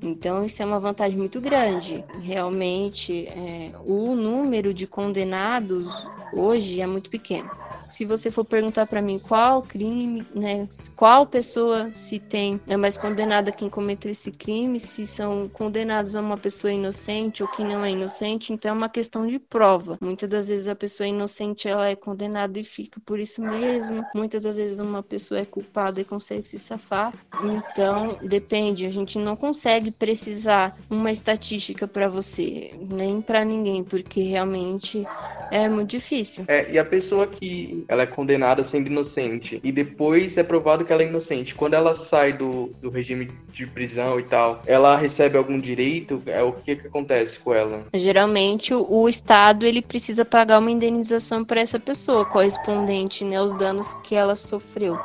[0.02, 2.04] Então, isso é uma vantagem muito grande.
[2.22, 7.50] Realmente, é, o número de condenados hoje é muito pequeno
[7.88, 12.98] se você for perguntar para mim qual crime, né, qual pessoa se tem é mais
[12.98, 17.84] condenada quem cometeu esse crime, se são condenados a uma pessoa inocente ou que não
[17.84, 19.98] é inocente, então é uma questão de prova.
[20.02, 24.06] Muitas das vezes a pessoa inocente ela é condenada e fica por isso mesmo.
[24.14, 27.14] Muitas das vezes uma pessoa é culpada e consegue se safar.
[27.44, 28.86] Então depende.
[28.86, 35.06] A gente não consegue precisar uma estatística para você nem para ninguém, porque realmente
[35.52, 36.46] é muito difícil.
[36.48, 40.94] É, e a pessoa que ela é condenada sendo inocente e depois é provado que
[40.94, 41.56] ela é inocente.
[41.56, 46.22] Quando ela sai do, do regime de prisão e tal, ela recebe algum direito?
[46.26, 47.86] É o que que acontece com ela?
[47.94, 53.94] Geralmente o, Estado ele precisa pagar uma indenização para essa pessoa correspondente né, aos danos
[54.04, 55.00] que ela sofreu.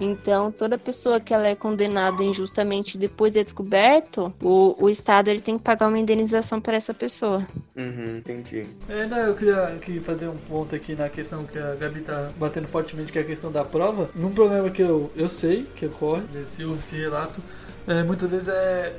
[0.00, 5.40] Então, toda pessoa que ela é condenada injustamente depois de descoberto, o, o Estado ele
[5.40, 7.46] tem que pagar uma indenização para essa pessoa.
[7.76, 8.66] Uhum, entendi.
[8.88, 12.68] Ainda eu queria aqui fazer um ponto aqui na questão que a Gabi tá batendo
[12.68, 14.10] fortemente, que é a questão da prova.
[14.14, 17.40] Num problema que eu, eu sei que ocorre, esse, esse relato,
[17.86, 18.94] é, muitas vezes é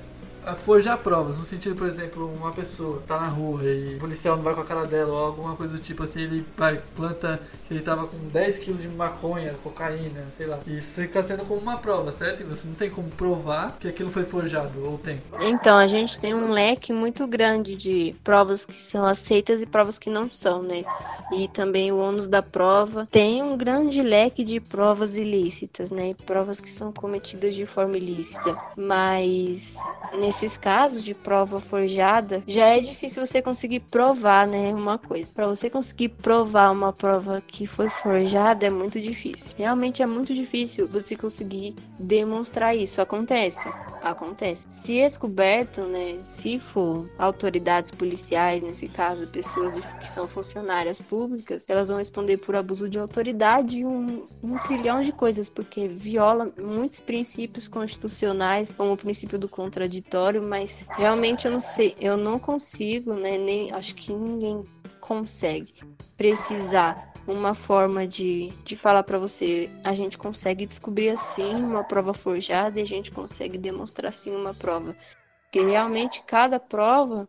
[0.54, 4.44] forjar provas, no sentido, por exemplo, uma pessoa tá na rua e o policial não
[4.44, 7.74] vai com a cara dela ou alguma coisa do tipo assim, ele vai, planta que
[7.74, 10.60] ele tava com 10 kg de maconha, cocaína, sei lá.
[10.68, 12.42] Isso fica sendo como uma prova, certo?
[12.42, 15.22] E você não tem como provar que aquilo foi forjado, ou tem?
[15.42, 19.98] Então, a gente tem um leque muito grande de provas que são aceitas e provas
[19.98, 20.84] que não são, né?
[21.32, 23.08] E também o ônus da prova.
[23.10, 26.14] Tem um grande leque de provas ilícitas, né?
[26.26, 28.58] Provas que são cometidas de forma ilícita.
[28.76, 29.78] Mas
[30.18, 35.32] nesse nesses casos de prova forjada, já é difícil você conseguir provar, né, uma coisa.
[35.34, 39.56] Para você conseguir provar uma prova que foi forjada é muito difícil.
[39.58, 43.02] Realmente é muito difícil você conseguir demonstrar isso.
[43.02, 43.70] Acontece,
[44.02, 44.66] acontece.
[44.68, 51.88] Se descoberto, né, se for autoridades policiais, nesse caso, pessoas que são funcionárias públicas, elas
[51.88, 57.00] vão responder por abuso de autoridade e um, um trilhão de coisas, porque viola muitos
[57.00, 63.14] princípios constitucionais, como o princípio do contraditório mas realmente eu não sei, eu não consigo,
[63.14, 63.38] né?
[63.38, 64.64] Nem acho que ninguém
[65.00, 65.74] consegue
[66.18, 72.14] precisar uma forma de, de falar para você, a gente consegue descobrir assim uma prova
[72.14, 74.96] forjada e a gente consegue demonstrar assim uma prova.
[75.44, 77.28] Porque realmente cada prova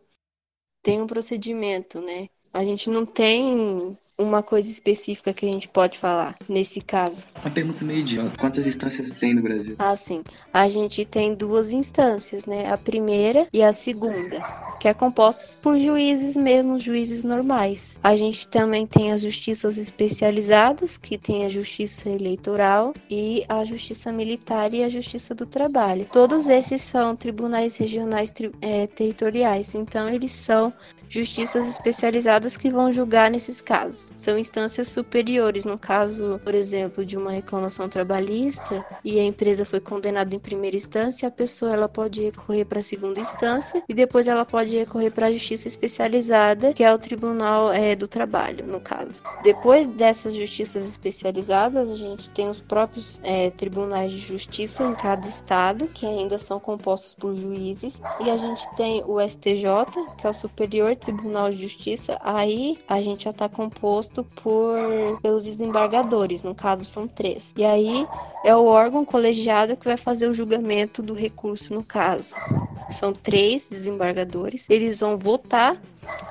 [0.83, 2.29] tem um procedimento, né?
[2.53, 7.25] A gente não tem uma coisa específica que a gente pode falar nesse caso?
[7.43, 8.37] Uma pergunta meio idiota.
[8.37, 9.75] Quantas instâncias tem no Brasil?
[9.77, 10.23] Ah, sim.
[10.51, 12.71] A gente tem duas instâncias, né?
[12.71, 14.41] A primeira e a segunda,
[14.79, 17.99] que é compostas por juízes mesmo, juízes normais.
[18.03, 24.11] A gente também tem as justiças especializadas, que tem a justiça eleitoral e a justiça
[24.11, 26.07] militar e a justiça do trabalho.
[26.11, 30.73] Todos esses são tribunais regionais é, territoriais, então eles são
[31.09, 34.11] justiças especializadas que vão julgar nesses casos.
[34.15, 39.79] São instâncias superiores, no caso, por exemplo, de uma reclamação trabalhista e a empresa foi
[39.79, 44.27] condenada em primeira instância, a pessoa ela pode recorrer para a segunda instância e depois
[44.27, 48.79] ela pode recorrer para a justiça especializada, que é o Tribunal é, do Trabalho, no
[48.79, 49.21] caso.
[49.43, 55.27] Depois dessas justiças especializadas, a gente tem os próprios é, tribunais de justiça em cada
[55.27, 59.65] estado, que ainda são compostos por juízes, e a gente tem o STJ,
[60.17, 64.77] que é o Superior Tribunal de Justiça, aí a gente já está composto por
[65.21, 67.53] pelos desembargadores, no caso são três.
[67.57, 68.07] E aí
[68.43, 72.35] é o órgão colegiado que vai fazer o julgamento do recurso no caso.
[72.89, 75.79] São três desembargadores, eles vão votar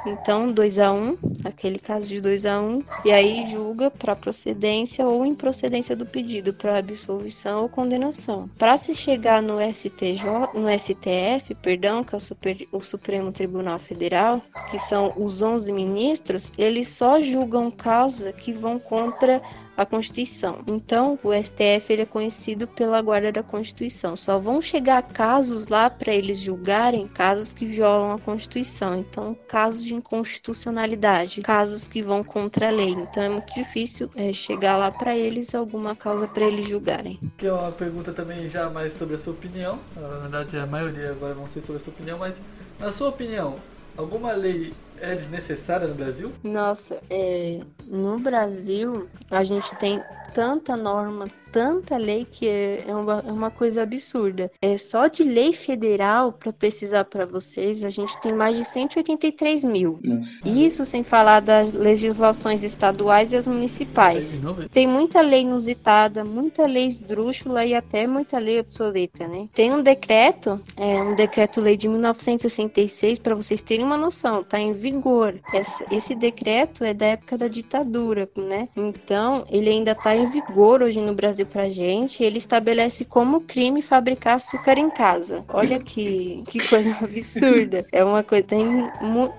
[0.07, 3.91] Então, 2 a 1 um, aquele caso de 2 a 1 um, e aí julga
[3.91, 8.49] para procedência ou improcedência do pedido para absolvição ou condenação.
[8.57, 13.79] Para se chegar no STJ, no STF, perdão, que é o, Super, o Supremo Tribunal
[13.79, 19.43] Federal, que são os 11 ministros, eles só julgam causa que vão contra
[19.77, 20.61] a Constituição.
[20.67, 24.17] Então, o STF ele é conhecido pela guarda da Constituição.
[24.17, 28.99] Só vão chegar casos lá para eles julgarem casos que violam a Constituição.
[28.99, 32.91] Então, casos de inconstitucionalidade, casos que vão contra a lei.
[32.91, 37.21] Então, é muito difícil é, chegar lá para eles alguma causa para eles julgarem.
[37.37, 39.79] Que é uma pergunta também já mais sobre a sua opinião.
[39.97, 42.41] Na verdade, a maioria agora vão ser sobre a sua opinião, mas
[42.79, 43.57] na sua opinião,
[43.97, 46.33] alguma lei é desnecessária no Brasil?
[46.43, 50.03] Nossa, é, no Brasil a gente tem
[50.37, 54.53] tanta norma, tanta lei que é, é uma, é uma coisa absurda.
[54.61, 59.65] É só de lei federal para precisar para vocês, a gente tem mais de 183
[59.65, 59.99] mil.
[60.05, 60.47] Nossa.
[60.47, 64.39] Isso sem falar das legislações estaduais e as municipais.
[64.71, 69.49] Tem muita lei inusitada, muita lei esdrúxula e até muita lei obsoleta, né?
[69.55, 74.75] Tem um decreto, é um decreto-lei de 1966, para vocês terem uma noção, tá em
[74.75, 75.35] vigor.
[75.55, 78.69] Esse, esse decreto é da época da ditadura, né?
[78.77, 82.23] Então, ele ainda tá em vigor hoje no Brasil pra gente.
[82.23, 85.45] Ele estabelece como crime fabricar açúcar em casa.
[85.49, 87.87] Olha que, que coisa absurda.
[87.93, 88.45] É uma coisa.
[88.45, 88.91] Tem,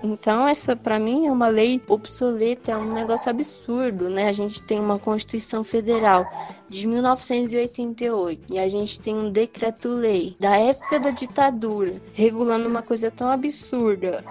[0.02, 4.28] então, essa para mim é uma lei obsoleta, é um negócio absurdo, né?
[4.28, 6.26] A gente tem uma Constituição Federal
[6.68, 13.10] de 1988 e a gente tem um decreto-lei da época da ditadura regulando uma coisa
[13.10, 14.24] tão absurda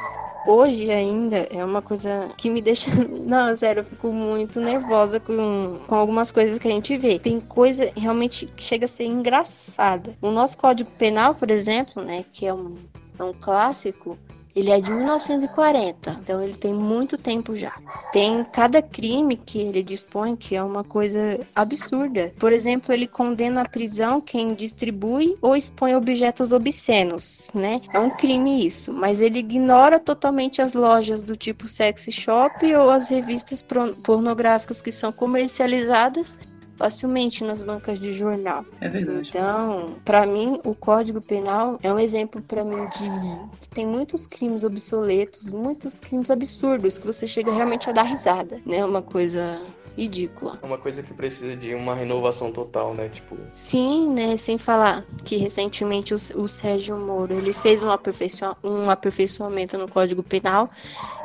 [0.47, 2.89] hoje ainda é uma coisa que me deixa.
[3.27, 7.19] Não, sério, eu fico muito nervosa com, com algumas coisas que a gente vê.
[7.19, 10.15] Tem coisa realmente que chega a ser engraçada.
[10.21, 12.75] O nosso Código Penal, por exemplo, né, que é um,
[13.19, 14.17] é um clássico,
[14.57, 17.71] ele é de 1940, então ele tem muito tempo já.
[18.11, 22.33] Tem cada crime que ele dispõe que é uma coisa absurda.
[22.39, 27.81] Por exemplo, ele condena à prisão quem distribui ou expõe objetos obscenos, né?
[27.93, 32.89] É um crime isso, mas ele ignora totalmente as lojas do tipo sex shop ou
[32.89, 33.63] as revistas
[34.01, 36.35] pornográficas que são comercializadas
[36.77, 38.65] facilmente nas bancas de jornal.
[38.79, 39.29] É verdade.
[39.29, 44.27] Então, para mim, o Código Penal é um exemplo para mim de que tem muitos
[44.27, 48.85] crimes obsoletos, muitos crimes absurdos que você chega realmente a dar risada, né?
[48.85, 49.61] Uma coisa
[49.97, 50.59] ridícula.
[50.61, 53.09] É uma coisa que precisa de uma renovação total, né?
[53.09, 53.35] Tipo.
[53.51, 54.37] Sim, né?
[54.37, 59.87] Sem falar que recentemente o, o Sérgio Moro ele fez um, aperfeiçoa, um aperfeiçoamento no
[59.87, 60.69] Código Penal.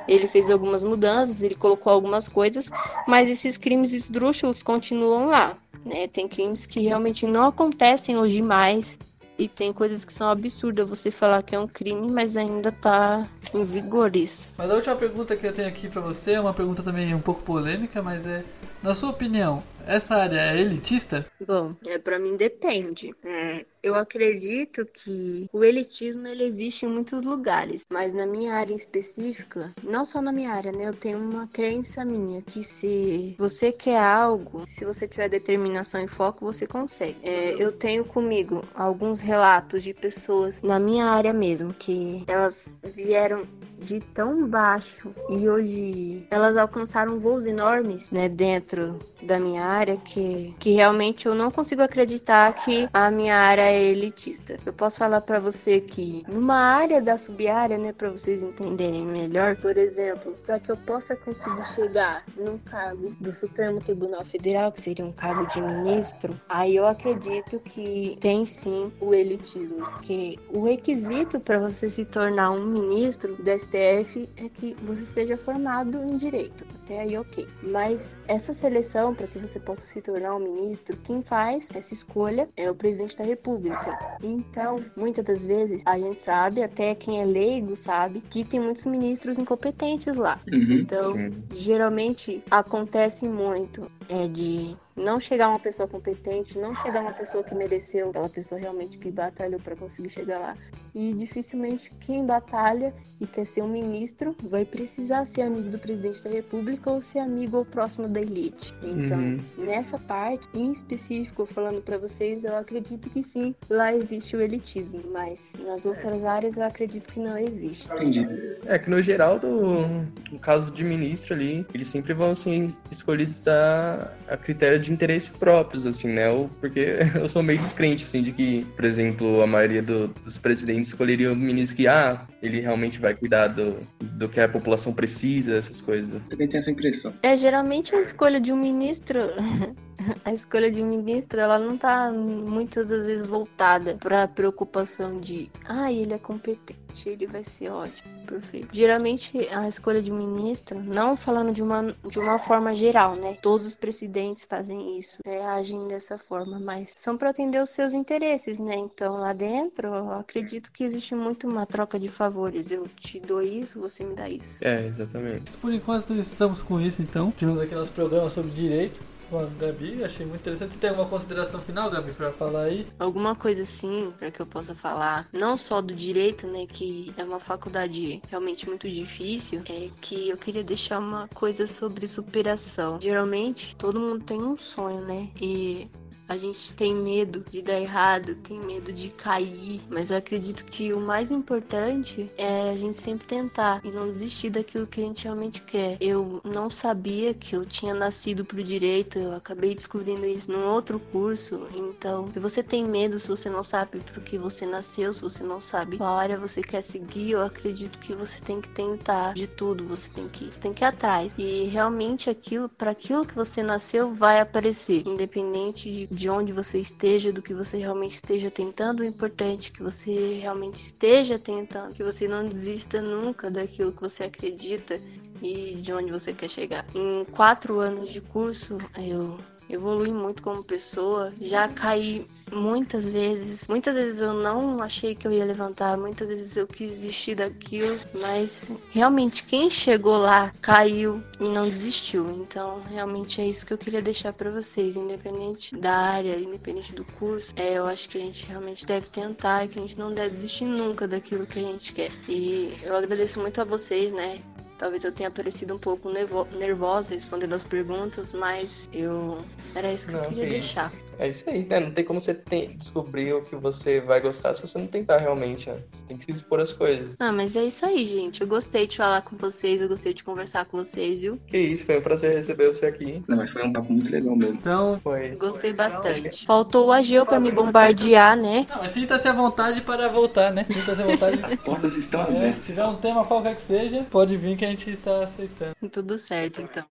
[0.08, 2.70] Ele fez algumas mudanças, ele colocou algumas coisas,
[3.06, 5.56] mas esses crimes esdrúxulos continuam lá.
[5.84, 6.06] Né?
[6.06, 8.98] Tem crimes que realmente não acontecem hoje mais.
[9.38, 13.26] E tem coisas que são absurdas você falar que é um crime, mas ainda tá
[13.52, 14.52] em vigor isso.
[14.56, 17.20] Mas a última pergunta que eu tenho aqui para você é uma pergunta também um
[17.20, 18.42] pouco polêmica, mas é,
[18.82, 21.26] na sua opinião, essa área é elitista?
[21.46, 23.14] Bom, é, para mim depende.
[23.24, 28.74] É, eu acredito que o elitismo ele existe em muitos lugares, mas na minha área
[28.74, 30.88] específica, não só na minha área, né?
[30.88, 36.08] Eu tenho uma crença minha que se você quer algo, se você tiver determinação e
[36.08, 37.16] foco, você consegue.
[37.22, 43.46] É, eu tenho comigo alguns relatos de pessoas na minha área mesmo que elas vieram
[43.82, 50.54] de tão baixo e hoje elas alcançaram voos enormes, né, dentro da minha área que,
[50.58, 54.56] que realmente eu não consigo acreditar que a minha área é elitista.
[54.64, 59.56] Eu posso falar para você que numa área da sub-área, né, para vocês entenderem melhor,
[59.56, 64.80] por exemplo, para que eu possa conseguir chegar num cargo do Supremo Tribunal Federal, que
[64.80, 70.64] seria um cargo de ministro, aí eu acredito que tem sim o elitismo, que o
[70.64, 73.42] requisito para você se tornar um ministro do
[73.78, 76.64] é que você seja formado em direito.
[76.82, 77.48] Até aí, ok.
[77.62, 82.48] Mas essa seleção para que você possa se tornar um ministro, quem faz essa escolha
[82.56, 84.18] é o presidente da República.
[84.22, 88.84] Então, muitas das vezes, a gente sabe, até quem é leigo sabe, que tem muitos
[88.84, 90.40] ministros incompetentes lá.
[90.52, 91.30] Uhum, então, sim.
[91.52, 97.54] geralmente acontece muito é de não chegar uma pessoa competente, não chegar uma pessoa que
[97.54, 100.56] mereceu, aquela pessoa realmente que batalhou para conseguir chegar lá.
[100.94, 106.22] E dificilmente quem batalha e quer ser um ministro vai precisar ser amigo do presidente
[106.22, 108.74] da República ou ser amigo ou próximo da elite.
[108.82, 109.38] Então, Uhum.
[109.58, 115.00] nessa parte em específico, falando para vocês, eu acredito que sim, lá existe o elitismo,
[115.10, 117.88] mas nas outras áreas eu acredito que não existe.
[117.92, 118.28] Entendi.
[118.66, 119.86] É que no geral, do,
[120.30, 125.30] no caso de ministro ali, eles sempre vão ser escolhidos a, a critério de interesse
[125.30, 126.28] próprios, assim, né?
[126.28, 130.36] Ou porque eu sou meio descrente, assim, de que, por exemplo, a maioria do- dos
[130.38, 134.92] presidentes escolheria um ministro que, ah, ele realmente vai cuidar do, do que a população
[134.92, 136.20] precisa, essas coisas.
[136.28, 137.12] Também tem essa impressão.
[137.22, 139.20] É, geralmente a escolha de um ministro,
[140.24, 145.50] a escolha de um ministro, ela não tá muitas das vezes voltada pra preocupação de,
[145.64, 148.68] ah, ele é competente, ele vai ser ótimo, perfeito.
[148.72, 153.36] Geralmente a escolha de um ministro, não falando de uma, de uma forma geral, né?
[153.40, 155.42] Todos os presidentes fazem isso, né?
[155.42, 158.76] agem dessa forma, mas são pra atender os seus interesses, né?
[158.76, 162.70] Então lá dentro, eu acredito que existe muito uma troca de favores.
[162.70, 164.58] Eu te dou isso, você me dá isso.
[164.62, 165.50] É, exatamente.
[165.52, 167.30] Por enquanto estamos com isso então.
[167.32, 170.74] Tivemos aqui nosso programa sobre direito com Gabi, achei muito interessante.
[170.74, 172.86] Você tem alguma consideração final, Gabi, pra falar aí?
[172.98, 177.24] alguma coisa assim para que eu possa falar, não só do direito, né, que é
[177.24, 183.00] uma faculdade realmente muito difícil, é que eu queria deixar uma coisa sobre superação.
[183.00, 185.28] Geralmente, todo mundo tem um sonho, né?
[185.40, 185.88] E
[186.32, 190.92] a gente tem medo de dar errado, tem medo de cair, mas eu acredito que
[190.92, 195.24] o mais importante é a gente sempre tentar e não desistir daquilo que a gente
[195.24, 195.98] realmente quer.
[196.00, 200.98] Eu não sabia que eu tinha nascido pro direito, eu acabei descobrindo isso num outro
[200.98, 201.68] curso.
[201.74, 205.44] Então, se você tem medo, se você não sabe pro que você nasceu, se você
[205.44, 209.46] não sabe qual área você quer seguir, eu acredito que você tem que tentar de
[209.46, 211.34] tudo, você tem que, você tem que ir atrás.
[211.36, 216.78] E realmente aquilo, para aquilo que você nasceu, vai aparecer, independente de, de onde você
[216.78, 219.00] esteja, do que você realmente esteja tentando.
[219.00, 224.00] O importante é que você realmente esteja tentando, que você não desista nunca daquilo que
[224.00, 225.00] você acredita
[225.42, 226.86] e de onde você quer chegar.
[226.94, 229.36] Em quatro anos de curso, eu
[229.68, 231.32] evolui muito como pessoa.
[231.40, 233.66] Já caí muitas vezes.
[233.68, 237.98] Muitas vezes eu não achei que eu ia levantar, muitas vezes eu quis desistir daquilo,
[238.14, 242.30] mas realmente quem chegou lá caiu e não desistiu.
[242.30, 247.04] Então, realmente é isso que eu queria deixar para vocês, independente da área, independente do
[247.18, 247.52] curso.
[247.56, 250.64] É, eu acho que a gente realmente deve tentar, que a gente não deve desistir
[250.64, 252.10] nunca daquilo que a gente quer.
[252.28, 254.42] E eu agradeço muito a vocês, né?
[254.82, 259.38] Talvez eu tenha parecido um pouco nervo- nervosa respondendo as perguntas, mas eu.
[259.76, 260.74] Era isso que eu Não, queria que isso.
[260.74, 260.92] deixar.
[261.20, 261.78] É isso aí, né?
[261.78, 265.18] Não tem como você tem- descobrir o que você vai gostar se você não tentar
[265.18, 265.76] realmente, né?
[265.92, 267.12] Você tem que se expor às coisas.
[267.20, 268.40] Ah, mas é isso aí, gente.
[268.40, 271.38] Eu gostei de falar com vocês, eu gostei de conversar com vocês, viu?
[271.46, 273.22] Que isso, foi um prazer receber você aqui.
[273.28, 274.54] Não, mas foi um papo muito legal mesmo.
[274.54, 275.28] Então, Foi.
[275.36, 275.90] Gostei foi legal.
[276.02, 276.44] bastante.
[276.44, 278.66] Faltou o Ageu pra me bombardear, né?
[278.68, 280.66] não, mas sinta-se à vontade para voltar, né?
[280.68, 281.38] Sinta-se à vontade.
[281.40, 282.64] As portas estão É, se abertas.
[282.64, 285.74] tiver um tema qualquer que seja, pode vir que a gente está aceitando.
[285.90, 286.84] Tudo certo, então.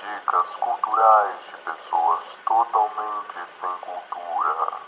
[0.00, 4.78] Dicas culturais de pessoas totalmente sem cultura.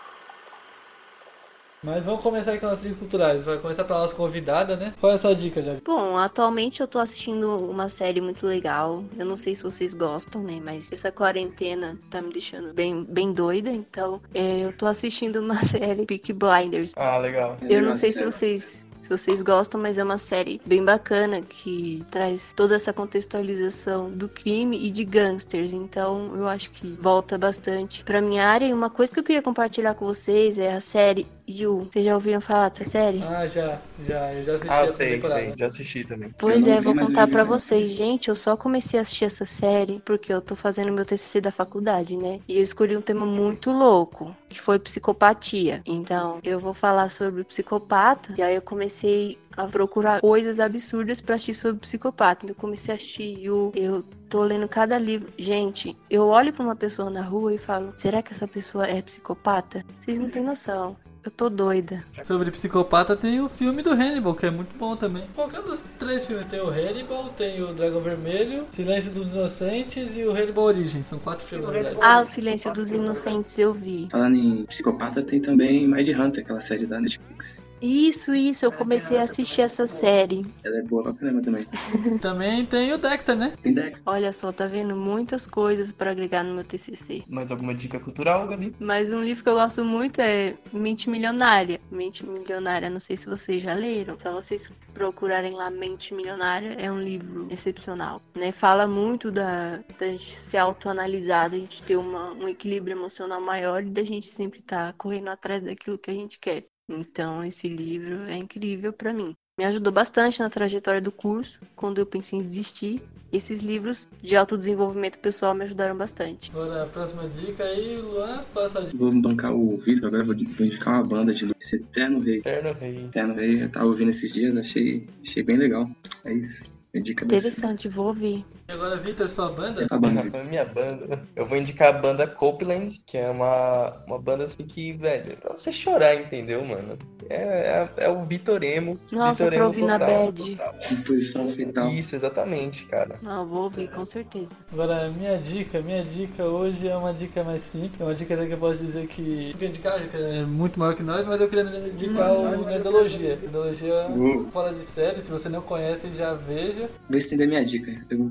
[1.83, 3.45] Mas vamos começar aí com as dicas culturais.
[3.45, 4.93] Vai começar pela nossa convidada, né?
[4.99, 5.83] Qual é a sua dica, Gabi?
[5.85, 9.05] Bom, atualmente eu tô assistindo uma série muito legal.
[9.19, 10.61] Eu não sei se vocês gostam, né?
[10.63, 13.71] Mas essa quarentena tá me deixando bem, bem doida.
[13.71, 16.93] Então, é, eu tô assistindo uma série Peaky Blinders.
[16.97, 17.57] Ah, legal.
[17.69, 22.05] Eu não sei se vocês se vocês gostam, mas é uma série bem bacana que
[22.11, 25.73] traz toda essa contextualização do crime e de gangsters.
[25.73, 28.67] Então, eu acho que volta bastante pra minha área.
[28.67, 31.89] E uma coisa que eu queria compartilhar com vocês é a série You.
[31.91, 33.23] Vocês já ouviram falar dessa série?
[33.23, 34.33] Ah, já, já.
[34.35, 35.41] Eu já assisti Ah, sei, temporada.
[35.41, 35.55] sei.
[35.57, 36.35] Já assisti também.
[36.39, 37.45] Pois é, vou contar também.
[37.45, 37.91] vocês.
[37.93, 41.53] Gente, eu só comecei a assistir essa série porque eu tô fazendo meu TCC da
[41.53, 42.41] faculdade, né?
[42.49, 45.83] E eu escolhi um tema muito louco, que foi psicopatia.
[45.87, 48.35] Então, eu vou falar sobre psicopata.
[48.37, 52.45] E aí eu comecei a procurar coisas absurdas pra assistir sobre psicopata.
[52.45, 55.33] Então, eu comecei a assistir Yu, eu tô lendo cada livro.
[55.39, 59.01] Gente, eu olho pra uma pessoa na rua e falo: será que essa pessoa é
[59.01, 59.85] psicopata?
[60.01, 60.97] Vocês não têm noção.
[61.27, 62.05] Eu tô doida.
[62.23, 65.25] Sobre psicopata tem o filme do Hannibal, que é muito bom também.
[65.35, 70.23] Qualquer dos três filmes tem o Hannibal, tem o Dragão Vermelho, Silêncio dos Inocentes e
[70.23, 71.03] o Hannibal Origem.
[71.03, 71.97] São quatro filmes, na verdade.
[72.01, 74.07] Ah, o Silêncio dos Inocentes eu vi.
[74.09, 77.61] Falando em psicopata, tem também Mind Hunter, aquela série da Netflix.
[77.81, 80.47] Isso, isso, eu comecei a assistir essa série.
[80.65, 81.63] Ela é boa pra caramba também.
[82.21, 83.53] Também tem o Dexter, né?
[83.63, 84.03] Tem Dex.
[84.07, 87.23] Olha só, tá vendo muitas coisas pra agregar no meu TCC.
[87.29, 88.75] Mais alguma dica cultural, Gabi?
[88.81, 91.81] Mas um livro que eu gosto muito é Mente Milionária.
[91.91, 94.19] Mente Milionária, não sei se vocês já leram.
[94.19, 98.51] Só vocês procurarem lá Mente Milionária, é um livro excepcional, né?
[98.51, 103.83] Fala muito da, da gente se autoanalisar, da gente ter uma, um equilíbrio emocional maior
[103.83, 106.65] e da gente sempre estar correndo atrás daquilo que a gente quer.
[106.89, 109.35] Então, esse livro é incrível pra mim.
[109.59, 113.03] Me ajudou bastante na trajetória do curso, quando eu pensei em desistir.
[113.33, 116.51] Esses livros de autodesenvolvimento pessoal me ajudaram bastante.
[116.51, 118.97] Agora a próxima dica aí, Luan, qual é a dica?
[118.97, 122.39] Vou bancar o Vitor agora, vou vou indicar uma banda de Luiz Eterno Rei.
[122.39, 123.05] Eterno Rei.
[123.07, 125.91] Eterno Rei, eu tava ouvindo esses dias, achei, achei bem legal.
[126.25, 126.76] É isso.
[126.99, 128.45] Interessante, vou ouvir.
[128.69, 129.87] E agora, Vitor, sua banda?
[129.87, 130.41] Tá bom, Vitor.
[130.41, 134.65] A minha banda, eu vou indicar a banda Copeland, que é uma, uma banda assim
[134.65, 136.99] que, velho, é pra você chorar, entendeu, mano?
[137.29, 138.99] É, é, é o Vitor Emo.
[139.13, 140.57] Nossa, Vitor pra Emo ouvir na total, bad.
[140.57, 140.75] total.
[140.89, 141.89] Composição fetal.
[141.91, 143.17] Isso, exatamente, cara.
[143.23, 144.49] Não, vou ouvir, com certeza.
[144.73, 148.01] Agora, minha dica, minha dica hoje é uma dica mais simples.
[148.01, 149.49] É uma dica até que eu posso dizer que.
[149.49, 153.37] Eu queria indicar, que é muito maior que nós, mas eu queria indicar o Nerdologia.
[153.37, 154.49] Nerdologia Uh.
[154.51, 156.86] fora de série, se você não conhece, já veja.
[157.09, 158.01] Vou estender minha dica.
[158.11, 158.31] Eu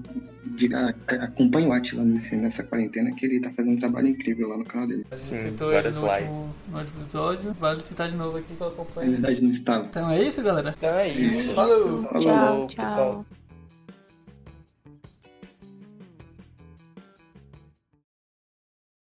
[0.55, 4.07] digo, a- a- acompanhe o Atila nesse, nessa quarentena, que ele tá fazendo um trabalho
[4.07, 5.05] incrível lá no canal dele.
[5.11, 7.53] A gente Sim, citou ele no último, no último episódio.
[7.53, 9.11] Vale citar de novo aqui que eu Na acompanho.
[9.11, 9.85] verdade, não estava.
[9.85, 10.73] Então é isso, galera.
[10.77, 11.53] Então é isso.
[11.53, 12.03] Falou!
[12.03, 12.67] Falou.
[12.67, 13.13] Tchau, pessoal.
[13.13, 13.25] tchau.